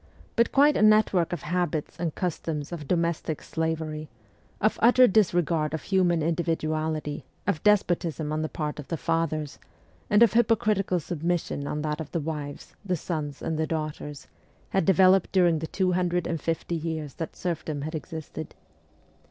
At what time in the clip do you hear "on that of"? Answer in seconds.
11.67-12.09